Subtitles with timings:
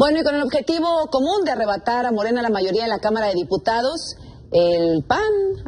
[0.00, 3.26] Bueno, y con el objetivo común de arrebatar a Morena la mayoría en la Cámara
[3.26, 4.16] de Diputados,
[4.50, 5.20] el PAN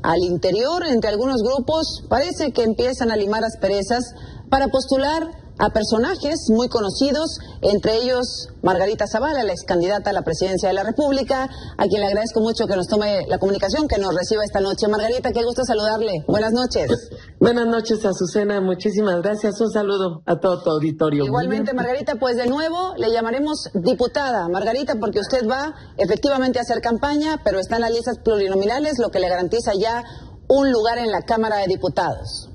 [0.03, 4.15] al interior, entre algunos grupos, parece que empiezan a limar asperezas
[4.49, 10.22] para postular a personajes muy conocidos, entre ellos Margarita Zavala, la ex candidata a la
[10.22, 13.96] presidencia de la República, a quien le agradezco mucho que nos tome la comunicación, que
[13.98, 14.88] nos reciba esta noche.
[14.88, 16.24] Margarita, qué gusto saludarle.
[16.27, 16.90] Buenas noches.
[17.38, 18.60] Buenas noches, Azucena.
[18.60, 19.60] Muchísimas gracias.
[19.60, 21.24] Un saludo a todo tu auditorio.
[21.24, 24.48] Igualmente, Margarita, pues de nuevo le llamaremos diputada.
[24.48, 29.10] Margarita, porque usted va efectivamente a hacer campaña, pero está en las listas plurinominales, lo
[29.10, 30.02] que le garantiza ya
[30.48, 32.52] un lugar en la Cámara de Diputados.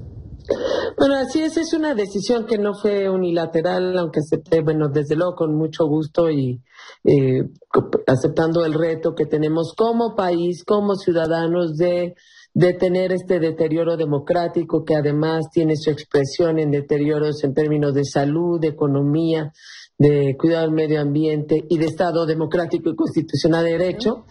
[0.97, 5.35] Bueno, así es, es una decisión que no fue unilateral, aunque acepté, bueno, desde luego
[5.35, 6.61] con mucho gusto y
[7.03, 7.43] eh,
[8.07, 12.15] aceptando el reto que tenemos como país, como ciudadanos de
[12.79, 18.59] tener este deterioro democrático que además tiene su expresión en deterioros en términos de salud,
[18.59, 19.51] de economía,
[19.97, 24.25] de cuidado del medio ambiente y de Estado democrático y constitucional de derecho.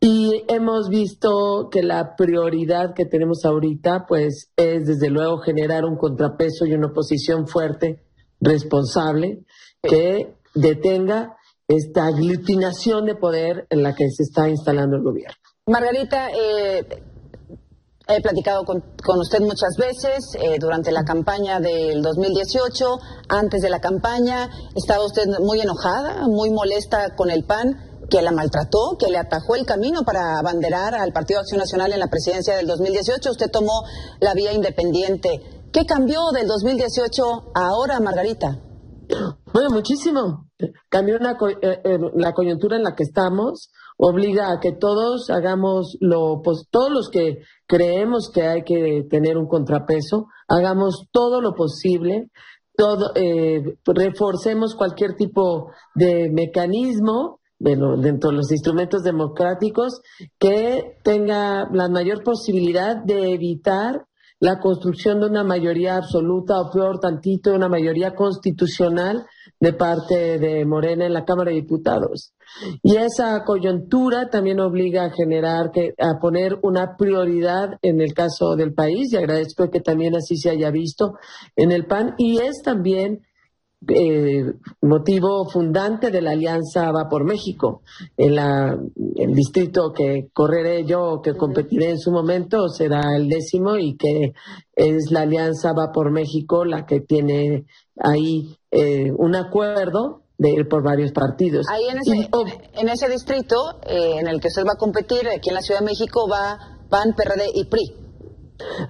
[0.00, 5.96] Y hemos visto que la prioridad que tenemos ahorita, pues, es desde luego generar un
[5.96, 8.02] contrapeso y una oposición fuerte,
[8.40, 9.44] responsable,
[9.82, 11.36] que detenga
[11.68, 15.36] esta aglutinación de poder en la que se está instalando el gobierno.
[15.66, 16.86] Margarita, eh,
[18.06, 18.82] He platicado con,
[19.18, 22.98] usted muchas veces eh, durante la campaña del 2018,
[23.30, 28.30] antes de la campaña, estaba usted muy enojada, muy molesta con el PAN, que la
[28.30, 32.56] maltrató, que le atajó el camino para abanderar al Partido Acción Nacional en la presidencia
[32.56, 33.30] del 2018.
[33.30, 33.84] Usted tomó
[34.20, 35.40] la vía independiente.
[35.72, 38.60] ¿Qué cambió del 2018 a ahora, Margarita?
[39.52, 40.50] Bueno, muchísimo.
[40.90, 46.40] Cambió eh, eh, la coyuntura en la que estamos obliga a que todos hagamos lo,
[46.42, 52.30] pues todos los que creemos que hay que tener un contrapeso, hagamos todo lo posible,
[52.76, 60.00] todo, eh, reforcemos cualquier tipo de mecanismo dentro de los instrumentos democráticos
[60.38, 64.06] que tenga la mayor posibilidad de evitar
[64.40, 69.24] la construcción de una mayoría absoluta o peor tantito, una mayoría constitucional
[69.64, 72.34] de parte de Morena en la Cámara de Diputados.
[72.82, 78.56] Y esa coyuntura también obliga a generar, que, a poner una prioridad en el caso
[78.56, 81.14] del país, y agradezco que también así se haya visto
[81.56, 83.22] en el PAN, y es también
[83.88, 87.80] eh, motivo fundante de la alianza Va por México.
[88.18, 88.78] En la,
[89.16, 94.34] el distrito que correré yo, que competiré en su momento, será el décimo y que
[94.74, 97.64] es la alianza Va por México la que tiene
[97.98, 101.66] ahí eh, un acuerdo de ir por varios partidos.
[101.70, 102.28] Ahí en ese,
[102.74, 105.80] en ese distrito eh, en el que usted va a competir, aquí en la Ciudad
[105.80, 106.58] de México, va
[106.90, 107.94] PAN, PRD y PRI.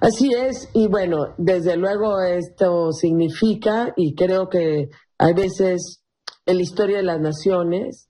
[0.01, 6.03] Así es, y bueno, desde luego esto significa, y creo que hay veces
[6.45, 8.04] en la historia de las naciones,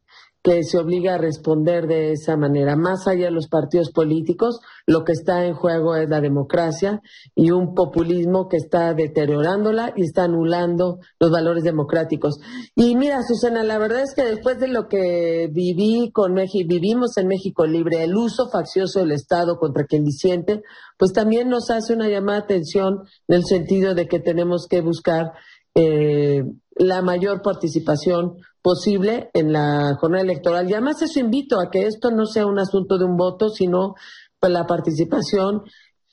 [0.45, 2.75] que se obliga a responder de esa manera.
[2.75, 7.01] Más allá de los partidos políticos, lo que está en juego es la democracia
[7.33, 12.39] y un populismo que está deteriorándola y está anulando los valores democráticos.
[12.75, 17.17] Y mira, Susana, la verdad es que después de lo que viví con México, vivimos
[17.17, 20.61] en México libre, el uso faccioso del Estado contra quien disiente,
[20.99, 24.81] pues también nos hace una llamada de atención en el sentido de que tenemos que
[24.81, 25.31] buscar
[25.73, 26.43] eh,
[26.75, 30.67] la mayor participación posible en la jornada electoral.
[30.67, 33.93] Y además eso invito a que esto no sea un asunto de un voto, sino
[34.39, 35.61] pues, la participación,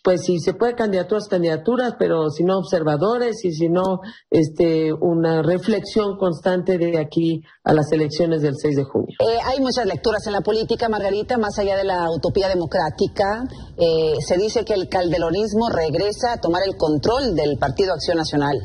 [0.03, 5.41] pues si se puede candidaturas, candidaturas, pero si no observadores y si no este, una
[5.41, 9.17] reflexión constante de aquí a las elecciones del 6 de junio.
[9.21, 13.45] Eh, hay muchas lecturas en la política, Margarita, más allá de la utopía democrática.
[13.79, 18.59] Eh, se dice que el calderonismo regresa a tomar el control del Partido Acción Nacional.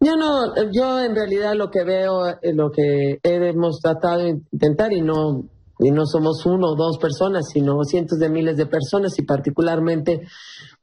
[0.00, 4.92] Yo no, yo en realidad lo que veo, eh, lo que hemos tratado de intentar
[4.92, 5.44] y no
[5.80, 10.26] y no somos uno o dos personas, sino cientos de miles de personas y particularmente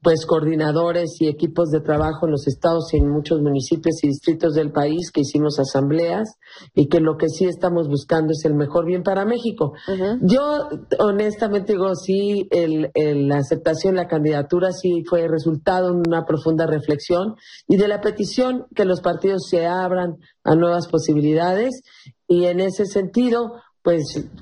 [0.05, 4.53] pues coordinadores y equipos de trabajo en los estados y en muchos municipios y distritos
[4.53, 6.37] del país que hicimos asambleas
[6.75, 9.73] y que lo que sí estamos buscando es el mejor bien para México.
[10.21, 10.69] Yo
[10.99, 12.91] honestamente digo, sí, el,
[13.27, 17.33] la aceptación, la candidatura sí fue resultado de una profunda reflexión
[17.67, 21.81] y de la petición que los partidos se abran a nuevas posibilidades
[22.27, 23.53] y en ese sentido,
[23.85, 24.01] pues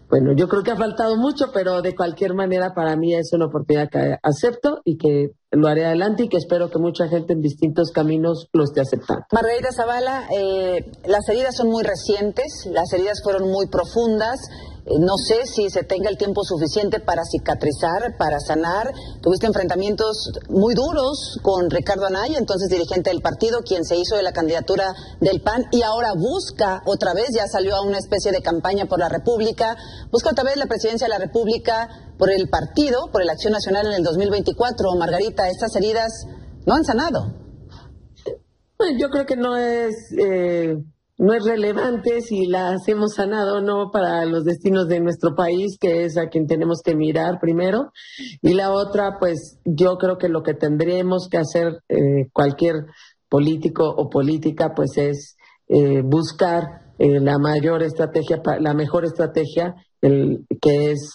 [0.09, 3.47] bueno, yo creo que ha faltado mucho, pero de cualquier manera para mí es una
[3.47, 7.41] oportunidad que acepto y que lo haré adelante y que espero que mucha gente en
[7.41, 9.25] distintos caminos lo esté aceptando.
[9.33, 14.39] Margarita Zavala, eh, las heridas son muy recientes, las heridas fueron muy profundas
[14.85, 18.91] no sé si se tenga el tiempo suficiente para cicatrizar, para sanar.
[19.21, 24.23] Tuviste enfrentamientos muy duros con Ricardo Anaya, entonces dirigente del partido, quien se hizo de
[24.23, 28.41] la candidatura del PAN y ahora busca otra vez, ya salió a una especie de
[28.41, 29.77] campaña por la República,
[30.11, 31.87] busca otra vez la presidencia de la República
[32.17, 34.95] por el partido, por la Acción Nacional en el 2024.
[34.95, 36.25] Margarita, estas heridas
[36.65, 37.33] no han sanado.
[38.99, 39.95] Yo creo que no es...
[40.17, 40.75] Eh
[41.23, 45.77] no es relevante si las hemos sanado o no para los destinos de nuestro país,
[45.79, 47.93] que es a quien tenemos que mirar primero.
[48.41, 52.87] Y la otra, pues yo creo que lo que tendríamos que hacer eh, cualquier
[53.29, 55.37] político o política, pues es
[55.69, 61.13] eh, buscar eh, la mayor estrategia, la mejor estrategia, el, que es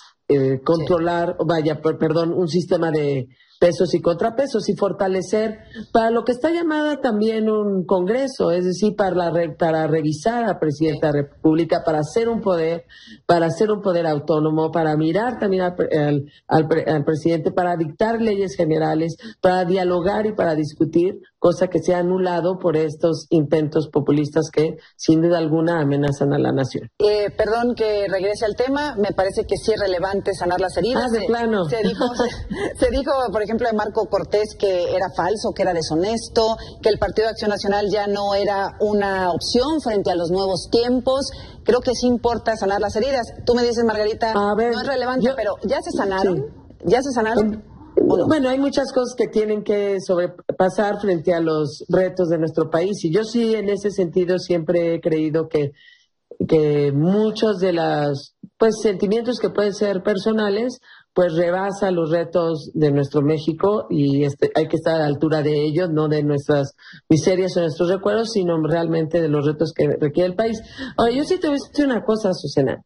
[0.65, 3.29] controlar, vaya, perdón, un sistema de
[3.59, 5.59] pesos y contrapesos y fortalecer
[5.93, 10.59] para lo que está llamada también un Congreso, es decir, para, la, para revisar a
[10.59, 12.85] Presidenta de la República, para hacer un poder,
[13.27, 19.17] para hacer un poder autónomo, para mirar también al, al presidente, para dictar leyes generales,
[19.41, 24.76] para dialogar y para discutir cosa que se ha anulado por estos intentos populistas que
[24.96, 26.90] sin duda alguna amenazan a la nación.
[26.99, 31.05] Eh, perdón que regrese al tema, me parece que sí es relevante sanar las heridas.
[31.08, 31.64] Ah, de plano.
[31.67, 32.05] Se, dijo,
[32.79, 36.99] se, dijo, por ejemplo, de Marco Cortés que era falso, que era deshonesto, que el
[36.99, 41.31] Partido de Acción Nacional ya no era una opción frente a los nuevos tiempos.
[41.64, 43.26] Creo que sí importa sanar las heridas.
[43.44, 46.46] Tú me dices, Margarita, no es relevante, pero ¿ya se sanaron?
[46.85, 47.62] ¿Ya se sanaron?
[48.00, 53.05] Bueno, hay muchas cosas que tienen que sobrepasar frente a los retos de nuestro país
[53.05, 55.73] y yo sí en ese sentido siempre he creído que,
[56.47, 60.81] que muchos de los pues sentimientos que pueden ser personales
[61.19, 65.43] pues rebasa los retos de nuestro México y este, hay que estar a la altura
[65.43, 66.77] de ellos, no de nuestras
[67.09, 70.61] miserias o nuestros recuerdos, sino realmente de los retos que requiere el país.
[70.97, 72.85] Ahora, yo sí te voy a decir una cosa, Susana.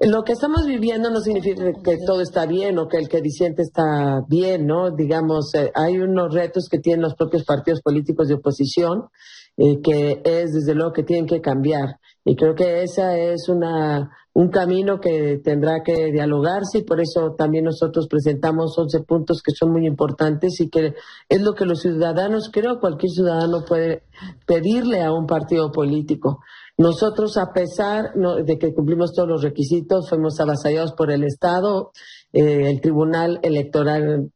[0.00, 3.62] Lo que estamos viviendo no significa que todo está bien o que el que disiente
[3.62, 4.90] está bien, ¿no?
[4.90, 9.08] Digamos, eh, hay unos retos que tienen los propios partidos políticos de oposición
[9.58, 11.98] eh, que es desde luego que tienen que cambiar.
[12.26, 17.34] Y creo que ese es una, un camino que tendrá que dialogarse y por eso
[17.38, 20.94] también nosotros presentamos 11 puntos que son muy importantes y que
[21.30, 24.02] es lo que los ciudadanos, creo cualquier ciudadano puede
[24.46, 26.40] pedirle a un partido político.
[26.78, 31.92] Nosotros, a pesar de que cumplimos todos los requisitos, fuimos avasallados por el Estado.
[32.32, 34.30] Eh, el Tribunal Electoral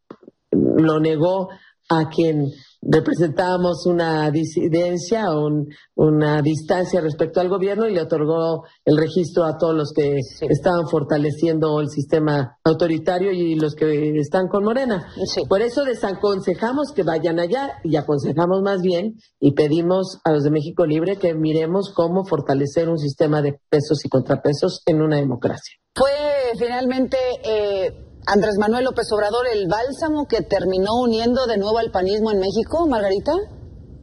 [0.50, 1.50] lo negó
[1.90, 2.52] a quien
[2.82, 5.50] representábamos una disidencia o
[5.96, 10.88] una distancia respecto al gobierno y le otorgó el registro a todos los que estaban
[10.88, 15.08] fortaleciendo el sistema autoritario y los que están con Morena.
[15.48, 20.50] Por eso desaconsejamos que vayan allá y aconsejamos más bien y pedimos a los de
[20.50, 25.76] México Libre que miremos cómo fortalecer un sistema de pesos y contrapesos en una democracia.
[25.94, 26.10] Fue
[26.56, 32.30] finalmente eh, Andrés Manuel López Obrador el bálsamo que terminó uniendo de nuevo al panismo
[32.30, 33.32] en México, Margarita?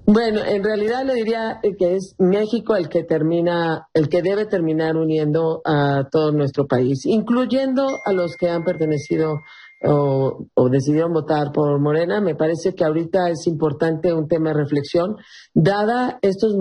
[0.05, 4.97] Bueno, en realidad le diría que es México el que termina, el que debe terminar
[4.97, 9.39] uniendo a todo nuestro país, incluyendo a los que han pertenecido
[9.83, 15.15] o, decidieron votar por Morena, me parece que ahorita es importante un tema de reflexión,
[15.53, 16.55] dada estos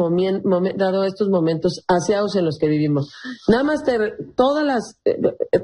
[0.77, 3.13] dado estos momentos aseados en los que vivimos.
[3.49, 3.83] Nada más
[4.37, 5.17] todas las, eh,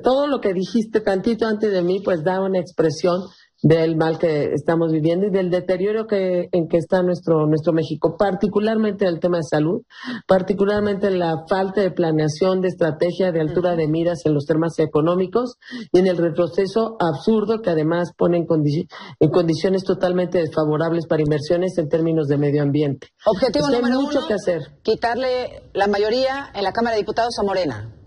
[0.02, 3.20] todo lo que dijiste tantito antes de mí, pues da una expresión
[3.62, 8.16] del mal que estamos viviendo y del deterioro que, en que está nuestro, nuestro México,
[8.18, 9.82] particularmente en el tema de salud,
[10.26, 14.78] particularmente en la falta de planeación, de estrategia, de altura de miras en los temas
[14.80, 15.56] económicos
[15.92, 18.46] y en el retroceso absurdo que además pone en,
[19.20, 23.08] en condiciones totalmente desfavorables para inversiones en términos de medio ambiente.
[23.24, 24.62] Objetivo número hay mucho que hacer.
[24.82, 28.01] Quitarle la mayoría en la Cámara de Diputados a Morena.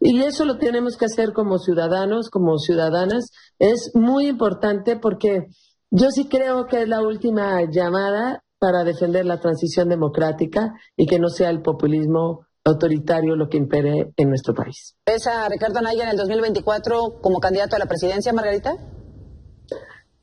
[0.00, 3.30] Y eso lo tenemos que hacer como ciudadanos, como ciudadanas.
[3.58, 5.46] Es muy importante porque
[5.90, 11.18] yo sí creo que es la última llamada para defender la transición democrática y que
[11.18, 14.94] no sea el populismo autoritario lo que impere en nuestro país.
[15.06, 18.74] ¿Es a Ricardo Anaya en el 2024 como candidato a la presidencia, Margarita?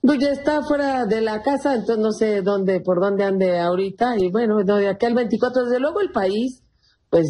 [0.02, 4.16] Pues ya está fuera de la casa, entonces no sé dónde, por dónde ande ahorita.
[4.18, 6.64] Y bueno, de aquí al 24, desde luego el país
[7.10, 7.26] pues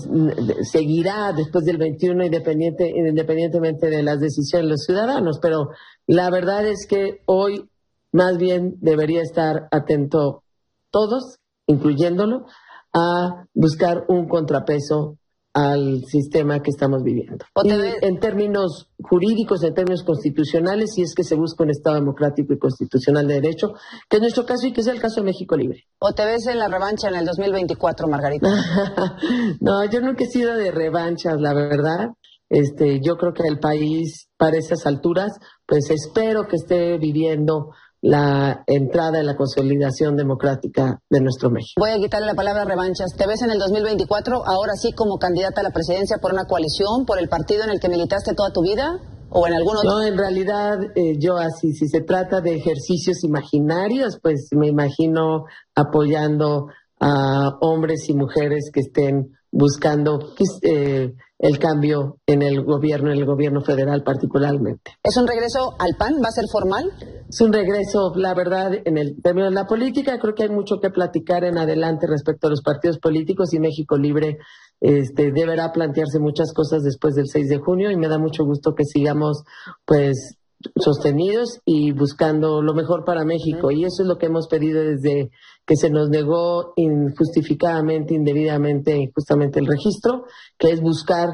[0.72, 5.40] seguirá después del 21 independiente, independientemente de las decisiones de los ciudadanos.
[5.42, 5.70] Pero
[6.08, 7.70] la verdad es que hoy
[8.12, 10.44] más bien debería estar atento
[10.90, 12.46] todos, incluyéndolo,
[12.94, 15.17] a buscar un contrapeso
[15.58, 17.44] al sistema que estamos viviendo.
[17.64, 22.60] en términos jurídicos, en términos constitucionales, si es que se busca un Estado democrático y
[22.60, 23.74] constitucional de derecho,
[24.08, 25.86] que es nuestro caso y que es el caso de México Libre.
[25.98, 28.48] ¿O te ves en la revancha en el 2024, Margarita?
[29.60, 32.10] no, yo nunca he sido de revanchas, la verdad.
[32.50, 35.32] este, yo creo que el país para esas alturas,
[35.66, 41.80] pues espero que esté viviendo la entrada y la consolidación democrática de nuestro México.
[41.80, 43.16] Voy a quitarle la palabra revanchas.
[43.18, 47.06] ¿Te ves en el 2024 ahora sí como candidata a la presidencia por una coalición,
[47.06, 49.00] por el partido en el que militaste toda tu vida?
[49.30, 49.90] ¿O en algún otro?
[49.90, 55.46] No, en realidad eh, yo así, si se trata de ejercicios imaginarios, pues me imagino
[55.76, 56.68] apoyando
[57.00, 63.18] a hombres y mujeres que estén buscando pues, eh, el cambio en el gobierno, en
[63.18, 64.92] el gobierno federal particularmente.
[65.04, 66.16] ¿Es un regreso al PAN?
[66.24, 66.92] ¿Va a ser formal?
[67.30, 70.18] Es un regreso, la verdad, en el término de la política.
[70.18, 73.98] Creo que hay mucho que platicar en adelante respecto a los partidos políticos y México
[73.98, 74.38] Libre
[74.80, 78.76] este, deberá plantearse muchas cosas después del 6 de junio y me da mucho gusto
[78.76, 79.44] que sigamos,
[79.86, 80.38] pues,
[80.78, 83.72] sostenidos y buscando lo mejor para México.
[83.72, 85.30] Y eso es lo que hemos pedido desde
[85.66, 90.26] que se nos negó injustificadamente, indebidamente, injustamente el registro,
[90.58, 91.28] que es buscar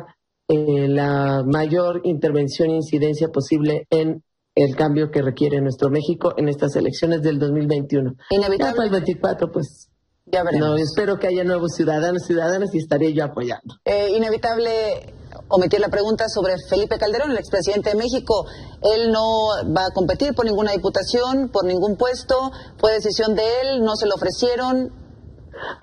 [0.48, 4.24] eh, la mayor intervención e incidencia posible en
[4.56, 8.14] el cambio que requiere nuestro México en estas elecciones del 2021.
[8.30, 8.76] Inevitable.
[8.76, 9.90] para el 24, pues
[10.26, 10.70] ya veremos.
[10.70, 13.76] No, espero que haya nuevos ciudadanos, ciudadanas y estaré yo apoyando.
[13.86, 15.14] Eh, inevitable
[15.50, 18.46] omitir la pregunta sobre Felipe Calderón, el expresidente de México.
[18.82, 22.52] Él no va a competir por ninguna diputación, por ningún puesto.
[22.78, 25.03] Fue decisión de él, no se lo ofrecieron.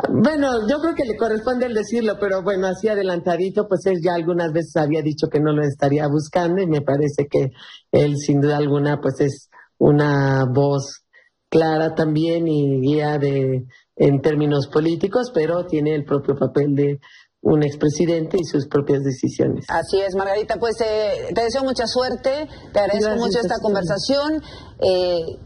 [0.08, 4.14] Bueno, yo creo que le corresponde el decirlo, pero bueno, así adelantadito, pues él ya
[4.14, 7.50] algunas veces había dicho que no lo estaría buscando y me parece que
[7.92, 11.04] él sin duda alguna pues es una voz
[11.49, 17.00] clara también y guía de en términos políticos, pero tiene el propio papel de
[17.42, 19.66] un expresidente y sus propias decisiones.
[19.68, 24.42] Así es, Margarita, pues eh, te deseo mucha suerte, te agradezco mucho esta conversación.
[24.80, 25.38] Eh,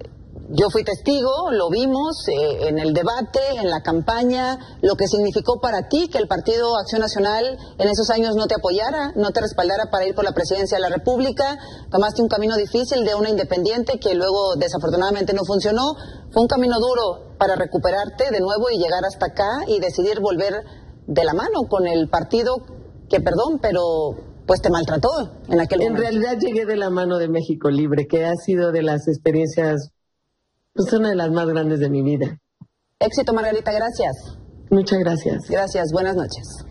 [0.56, 5.60] yo fui testigo, lo vimos eh, en el debate, en la campaña, lo que significó
[5.60, 9.40] para ti que el Partido Acción Nacional en esos años no te apoyara, no te
[9.40, 11.58] respaldara para ir por la presidencia de la República.
[11.90, 15.96] Tomaste un camino difícil de una independiente que luego desafortunadamente no funcionó.
[16.30, 20.62] Fue un camino duro para recuperarte de nuevo y llegar hasta acá y decidir volver
[21.08, 22.54] de la mano con el partido
[23.08, 23.82] que, perdón, pero
[24.46, 25.10] pues te maltrató
[25.48, 26.02] en aquel momento.
[26.02, 29.90] En realidad llegué de la mano de México Libre, que ha sido de las experiencias
[30.74, 32.38] pues una de las más grandes de mi vida.
[32.98, 34.38] Éxito, Margarita, gracias.
[34.70, 35.48] Muchas gracias.
[35.48, 36.64] Gracias, buenas noches.